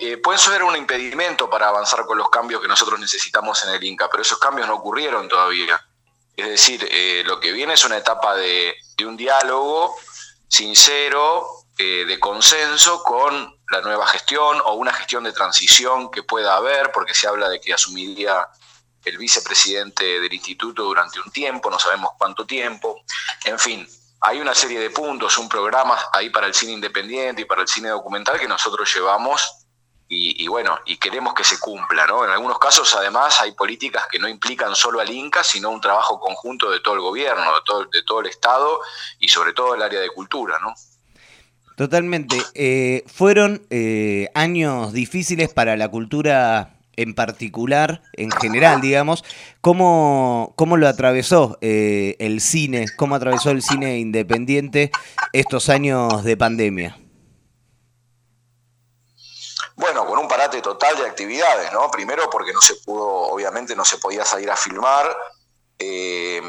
[0.00, 3.84] eh, pueden ser un impedimento para avanzar con los cambios que nosotros necesitamos en el
[3.84, 5.80] Inca, pero esos cambios no ocurrieron todavía.
[6.36, 8.74] Es decir, eh, lo que viene es una etapa de,
[9.06, 9.96] un diálogo
[10.48, 11.46] sincero,
[11.78, 16.92] eh, de consenso con la nueva gestión o una gestión de transición que pueda haber,
[16.92, 18.46] porque se habla de que asumiría
[19.04, 23.02] el vicepresidente del instituto durante un tiempo, no sabemos cuánto tiempo.
[23.44, 23.88] En fin,
[24.20, 27.68] hay una serie de puntos, un programa ahí para el cine independiente y para el
[27.68, 29.65] cine documental que nosotros llevamos
[30.08, 32.24] y, bueno, y queremos que se cumpla, ¿no?
[32.24, 36.20] En algunos casos, además, hay políticas que no implican solo al Inca, sino un trabajo
[36.20, 38.80] conjunto de todo el gobierno, de todo, de todo el Estado
[39.18, 40.74] y sobre todo el área de cultura, ¿no?
[41.76, 42.40] Totalmente.
[42.54, 49.24] Eh, fueron eh, años difíciles para la cultura en particular, en general, digamos,
[49.60, 54.90] ¿cómo, cómo lo atravesó eh, el cine, cómo atravesó el cine independiente
[55.32, 56.96] estos años de pandemia?
[60.62, 61.90] Total de actividades, ¿no?
[61.90, 65.16] Primero porque no se pudo, obviamente no se podía salir a filmar.
[65.78, 66.42] Eh,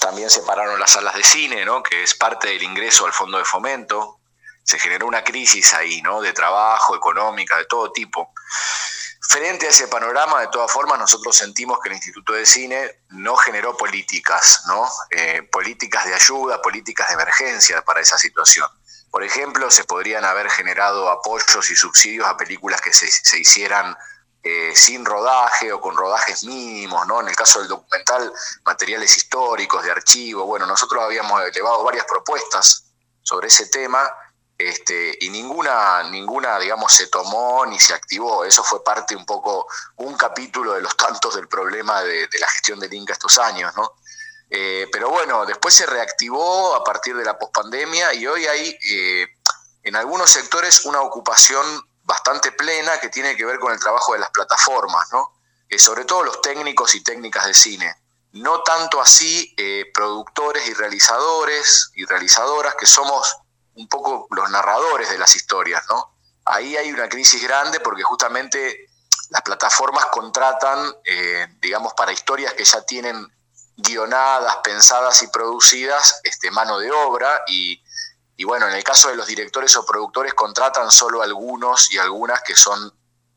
[0.00, 1.82] también se pararon las salas de cine, ¿no?
[1.82, 4.20] Que es parte del ingreso al fondo de fomento.
[4.64, 6.20] Se generó una crisis ahí, ¿no?
[6.20, 8.32] De trabajo, económica, de todo tipo.
[9.28, 13.36] Frente a ese panorama, de todas formas, nosotros sentimos que el Instituto de Cine no
[13.36, 14.88] generó políticas, ¿no?
[15.10, 18.66] Eh, políticas de ayuda, políticas de emergencia para esa situación.
[19.12, 23.94] Por ejemplo, se podrían haber generado apoyos y subsidios a películas que se, hicieran
[24.42, 27.20] eh, sin rodaje o con rodajes mínimos, ¿no?
[27.20, 28.32] En el caso del documental,
[28.64, 30.46] materiales históricos, de archivo.
[30.46, 32.86] Bueno, nosotros habíamos elevado varias propuestas
[33.22, 34.10] sobre ese tema
[34.56, 38.46] este, y ninguna, ninguna, digamos, se tomó ni se activó.
[38.46, 42.48] Eso fue parte un poco, un capítulo de los tantos del problema de, de la
[42.48, 43.92] gestión del Inca estos años, ¿no?
[44.54, 49.26] Eh, pero bueno, después se reactivó a partir de la pospandemia y hoy hay eh,
[49.82, 51.64] en algunos sectores una ocupación
[52.04, 55.32] bastante plena que tiene que ver con el trabajo de las plataformas, ¿no?
[55.70, 57.96] Eh, sobre todo los técnicos y técnicas de cine.
[58.32, 59.54] No tanto así
[59.94, 63.34] productores y realizadores y realizadoras que somos
[63.74, 66.14] un poco los narradores de las historias, ¿no?
[66.44, 68.86] Ahí hay una crisis grande porque justamente
[69.30, 70.94] las plataformas contratan,
[71.60, 73.30] digamos, para historias que ya tienen
[73.82, 77.82] guionadas, pensadas y producidas este, mano de obra y,
[78.36, 82.42] y, bueno, en el caso de los directores o productores contratan solo algunos y algunas
[82.42, 82.92] que son,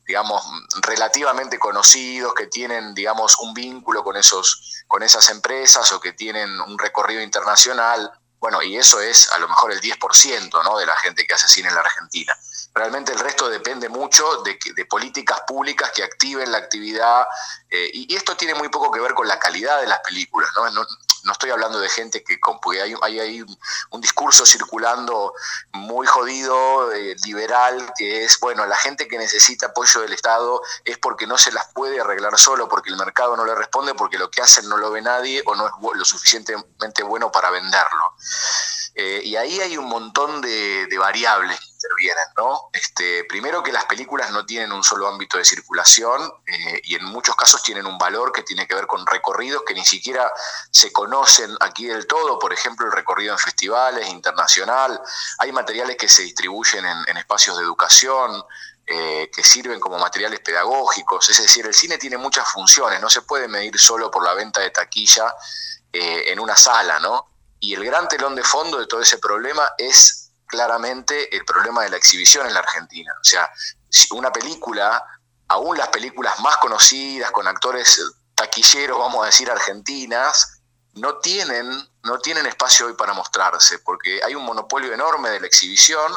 [0.06, 0.42] digamos,
[0.82, 6.60] relativamente conocidos, que tienen, digamos, un vínculo con, esos, con esas empresas o que tienen
[6.60, 8.10] un recorrido internacional.
[8.38, 10.78] Bueno, y eso es a lo mejor el 10% ¿no?
[10.78, 12.36] de la gente que hace cine en la Argentina.
[12.74, 17.26] Realmente el resto depende mucho de, de políticas públicas que activen la actividad
[17.70, 20.50] eh, y, esto tiene muy poco que ver con la calidad de las películas.
[20.54, 20.86] No,
[21.32, 25.32] estoy hablando de gente que porque hay, hay, un, discurso circulando
[25.72, 30.98] muy jodido, eh, liberal, que es, bueno, la gente que necesita apoyo del Estado es
[30.98, 34.30] porque no se las puede arreglar solo, porque el mercado no le responde, porque lo
[34.30, 38.14] que hacen no lo ve nadie o no es lo suficientemente bueno para venderlo.
[38.98, 42.70] Eh, y ahí hay un montón de, variables que intervienen, ¿no?
[42.72, 47.04] Este, primero que las películas no tienen un solo ámbito de circulación eh, y en
[47.04, 50.32] muchos casos tienen un valor que tiene que ver con recorridos que ni siquiera
[50.70, 55.00] se conocen aquí del todo, por ejemplo el recorrido en festivales, internacional,
[55.38, 58.42] hay materiales que se distribuyen en, espacios de educación,
[58.86, 63.22] eh, que sirven como materiales pedagógicos, es decir, el cine tiene muchas funciones, no se
[63.22, 65.34] puede medir solo por la venta de taquilla
[65.92, 67.26] en una sala, ¿no?
[67.58, 71.90] Y el gran telón de fondo de todo ese problema es claramente el problema de
[71.90, 73.12] la exhibición en la Argentina.
[73.20, 73.50] O sea,
[74.10, 75.04] una película,
[75.48, 78.00] aún las películas más conocidas, con actores
[78.34, 80.60] taquilleros, vamos a decir, argentinas,
[80.94, 81.70] no tienen,
[82.04, 86.12] no tienen espacio hoy para mostrarse, porque hay un monopolio enorme de la exhibición,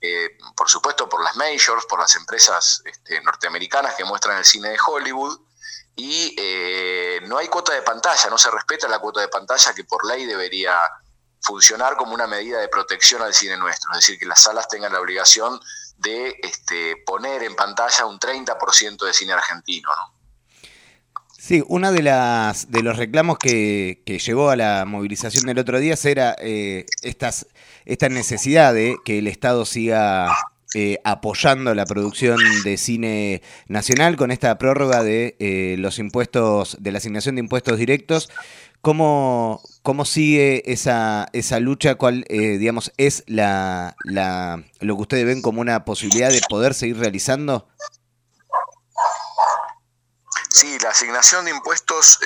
[0.00, 4.70] eh, por supuesto por las majors, por las empresas este, norteamericanas que muestran el cine
[4.70, 5.40] de Hollywood,
[5.96, 9.84] y eh, no hay cuota de pantalla, no se respeta la cuota de pantalla que
[9.84, 10.80] por ley debería
[11.44, 14.92] funcionar como una medida de protección al cine nuestro, es decir, que las salas tengan
[14.92, 15.60] la obligación
[15.98, 19.88] de este, poner en pantalla un 30% de cine argentino.
[19.90, 20.14] ¿no?
[21.38, 25.78] Sí, uno de, las, de los reclamos que, que llevó a la movilización del otro
[25.78, 27.46] día era eh, estas,
[27.84, 30.34] esta necesidad de que el Estado siga
[30.76, 36.90] eh, apoyando la producción de cine nacional con esta prórroga de eh, los impuestos, de
[36.90, 38.28] la asignación de impuestos directos.
[38.80, 41.94] ¿Cómo, cómo sigue esa, esa lucha?
[41.94, 43.96] ¿Cuál, eh, digamos, es la,
[44.80, 47.68] lo que ustedes ven como una posibilidad de poder seguir realizando?
[50.50, 52.18] Sí, la asignación de impuestos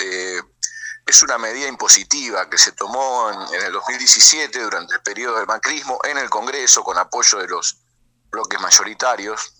[1.05, 5.45] es una medida impositiva que se tomó en, en, el 2017 durante el periodo del
[5.45, 7.83] macrismo en el Congreso con apoyo de los
[8.29, 9.53] bloques mayoritarios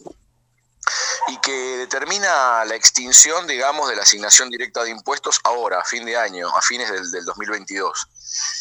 [1.50, 6.18] que determina la extinción, digamos, de la asignación directa de impuestos ahora, a fin de
[6.18, 8.08] año, a fines del, del 2022.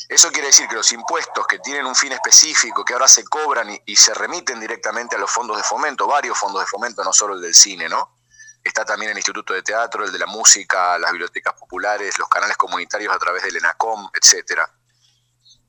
[0.09, 3.69] Eso quiere decir que los impuestos que tienen un fin específico, que ahora se cobran
[3.85, 7.35] y, se remiten directamente a los fondos de fomento, varios fondos de fomento, no solo
[7.35, 8.17] el del cine, ¿no?
[8.63, 12.57] Está también el Instituto de Teatro, el de la Música, las bibliotecas populares, los canales
[12.57, 14.69] comunitarios a través del ENACOM, etcétera.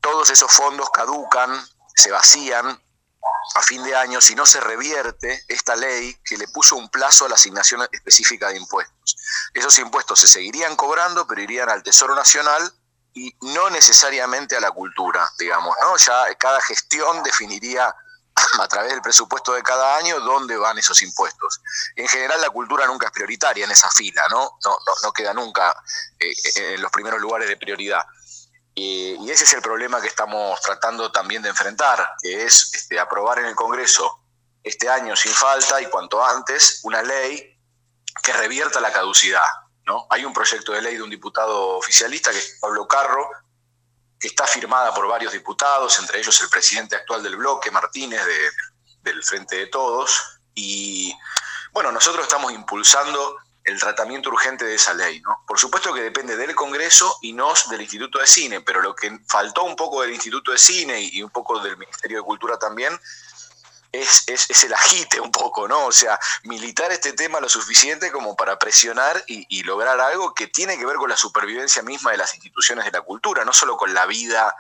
[0.01, 1.51] Todos esos fondos caducan,
[1.95, 2.81] se vacían
[3.55, 7.25] a fin de año si no se revierte esta ley que le puso un plazo
[7.25, 9.17] a la asignación específica de impuestos.
[9.53, 12.71] Esos impuestos se seguirían cobrando, pero irían al Tesoro Nacional
[13.13, 15.97] y no necesariamente a la cultura, digamos, ¿no?
[15.97, 17.93] Ya cada gestión definiría
[18.59, 21.61] a través del presupuesto de cada año dónde van esos impuestos.
[21.95, 24.57] En general la cultura nunca es prioritaria en esa fila, ¿no?
[24.63, 25.75] No, no, queda nunca
[26.19, 28.03] eh, eh, en los primeros lugares de prioridad.
[28.79, 33.39] Y, ese es el problema que estamos tratando también de enfrentar, que es este, aprobar
[33.39, 34.23] en el Congreso
[34.63, 37.57] este año sin falta y cuanto antes una ley
[38.23, 39.43] que revierta la caducidad.
[40.11, 43.27] Hay un proyecto de ley de un diputado oficialista, que es Pablo Carro,
[44.19, 48.21] que está firmada por varios diputados, entre ellos el presidente actual del bloque, Martínez,
[49.01, 50.39] del Frente de Todos.
[50.53, 51.13] Y
[51.71, 55.21] bueno, nosotros estamos impulsando el tratamiento urgente de esa ley.
[55.21, 55.43] ¿no?
[55.47, 59.19] Por supuesto que depende del Congreso y no del Instituto de Cine, pero lo que
[59.27, 62.99] faltó un poco del Instituto de Cine y un poco del Ministerio de Cultura también
[63.91, 65.85] es, es, el agite un poco, ¿no?
[65.85, 70.77] O sea, militar este tema lo suficiente como para presionar y, lograr algo que tiene
[70.77, 73.93] que ver con la supervivencia misma de las instituciones de la cultura, no solo con
[73.93, 74.55] la vida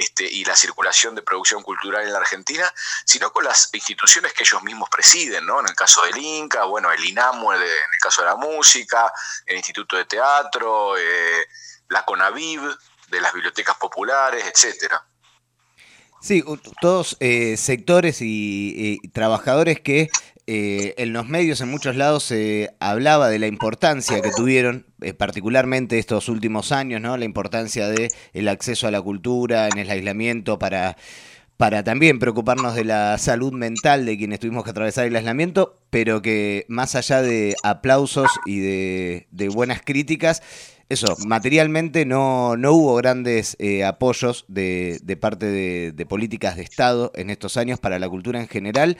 [0.00, 2.64] este, y la circulación de producción cultural en la Argentina,
[3.04, 5.60] sino con las instituciones que ellos mismos presiden, ¿no?
[5.60, 9.12] En el caso del Inca, bueno, el INAMU en el caso de la música,
[9.44, 11.46] el Instituto de Teatro, eh,
[11.88, 12.62] la CONAVIV,
[13.08, 15.04] de las bibliotecas populares, etcétera.
[16.22, 16.42] Sí,
[16.80, 20.08] todos eh, sectores y, trabajadores que
[20.52, 25.14] eh, en los medios en muchos lados se hablaba de la importancia que tuvieron, eh,
[25.14, 27.16] particularmente estos últimos años, ¿no?
[27.16, 30.96] La importancia de el acceso a la cultura en el aislamiento para
[31.56, 36.20] para también preocuparnos de la salud mental de quienes tuvimos que atravesar el aislamiento, pero
[36.20, 40.42] que más allá de aplausos y de buenas críticas,
[40.90, 47.30] eso, materialmente no, no hubo grandes eh, apoyos de, parte de, políticas de Estado en
[47.30, 48.98] estos años para la cultura en general.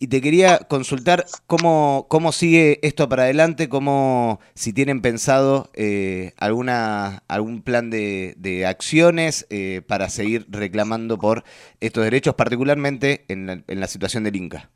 [0.00, 6.32] Y te quería consultar cómo, cómo sigue esto para adelante, cómo si tienen pensado eh,
[6.38, 11.44] alguna, algún plan de, de acciones eh, para seguir reclamando por
[11.78, 14.70] estos derechos, particularmente en la, situación del Inca.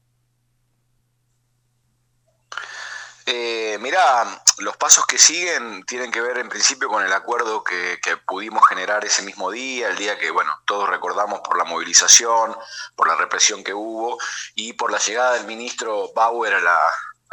[3.83, 8.67] Mirá, los pasos que siguen tienen que ver en principio con el acuerdo que, pudimos
[8.67, 12.57] generar ese mismo día, el día que, bueno, todos recordamos por la movilización,
[12.97, 14.19] por la represión que hubo
[14.55, 16.79] y por la llegada del ministro Bauer a la,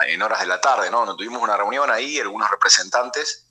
[0.08, 1.16] en horas de la tarde, ¿no?
[1.16, 3.46] tuvimos una reunión ahí, algunos representantes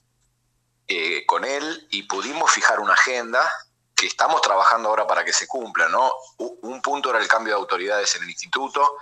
[0.87, 3.51] eh, con él y pudimos fijar una agenda
[3.95, 6.13] que estamos trabajando ahora para que se cumpla, ¿no?
[6.37, 8.97] Un punto era el cambio de autoridades en el instituto,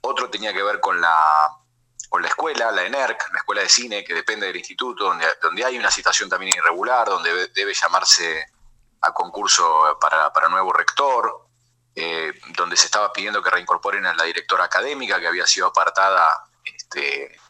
[0.00, 1.59] otro tenía que ver con la
[2.10, 5.64] con la escuela, la ENERC, la escuela de cine que depende del instituto, donde, donde
[5.64, 8.46] hay una situación también irregular, donde debe llamarse
[9.00, 11.46] a concurso para, nuevo rector,
[11.94, 16.26] eh, donde se estaba pidiendo que reincorporen a la directora académica que había sido apartada
[16.64, 17.40] este,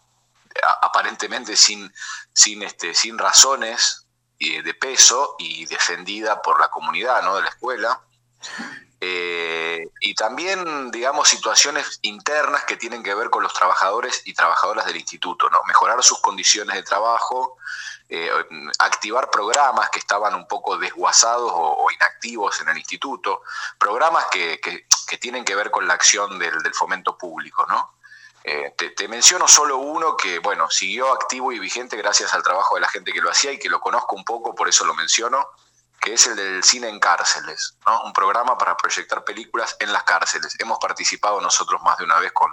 [0.82, 1.90] aparentemente sin,
[2.34, 4.06] sin, este, sin razones
[4.38, 7.36] eh, de peso y defendida por la comunidad ¿no?
[7.36, 8.02] de la escuela.
[9.02, 14.84] Eh, y también, digamos, situaciones internas que tienen que ver con los trabajadores y trabajadoras
[14.84, 15.62] del instituto, ¿no?
[15.66, 17.56] Mejorar sus condiciones de trabajo,
[18.10, 18.30] eh,
[18.78, 23.42] activar programas que estaban un poco desguazados o, inactivos en el instituto,
[23.78, 24.60] programas que,
[25.19, 27.94] tienen que ver con la acción del, fomento público, ¿no?
[28.44, 32.74] Eh, te, te, menciono solo uno que, bueno, siguió activo y vigente gracias al trabajo
[32.74, 34.94] de la gente que lo hacía y que lo conozco un poco, por eso lo
[34.94, 35.46] menciono,
[36.00, 38.02] que es el del cine en cárceles, ¿no?
[38.04, 40.56] un programa para proyectar películas en las cárceles.
[40.58, 42.50] Hemos participado nosotros más de una vez con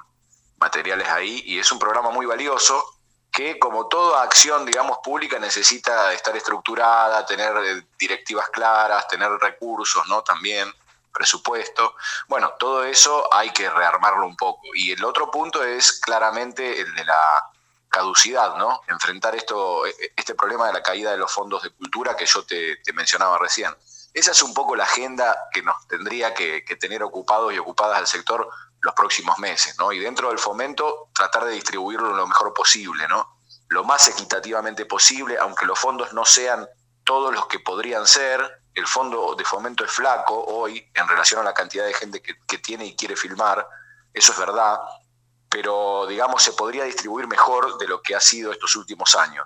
[0.60, 2.98] materiales ahí y es un programa muy valioso
[3.32, 10.08] que como toda acción, digamos, pública necesita estar estructurada, tener eh, directivas claras, tener recursos,
[10.08, 10.24] ¿no?
[10.24, 10.74] También
[11.14, 11.96] presupuesto.
[12.28, 14.68] Bueno, todo eso hay que rearmarlo un poco.
[14.74, 17.52] Y el otro punto es claramente el de la
[17.98, 18.82] caducidad, ¿no?
[18.88, 22.26] Enfrentar esto, e, e, este problema de la caída de los fondos de cultura que
[22.26, 23.76] yo te, mencionaba recién.
[24.14, 28.08] Esa es un poco la agenda que nos tendría que, tener ocupados y ocupadas al
[28.08, 28.48] sector
[28.82, 29.92] los próximos meses, ¿no?
[29.92, 33.40] Y dentro del fomento, tratar de distribuirlo lo mejor posible, ¿no?
[33.70, 36.68] Lo más equitativamente posible, aunque los fondos no sean
[37.04, 38.62] todos los que podrían ser.
[38.76, 42.36] El fondo de fomento es flaco hoy en relación a la cantidad de gente que,
[42.48, 43.68] que tiene y quiere filmar,
[44.14, 44.80] eso es verdad,
[45.60, 49.44] pero digamos se podría distribuir mejor de lo que ha sido estos últimos años.